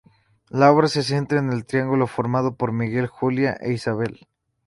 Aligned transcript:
La 0.49 0.71
obra 0.71 0.87
se 0.87 1.03
centra 1.03 1.37
en 1.37 1.53
el 1.53 1.63
triángulo 1.63 2.07
formado 2.07 2.55
por 2.55 2.71
Miguel, 2.71 3.05
Julia 3.05 3.55
e 3.61 3.71
Isabel. 3.73 4.25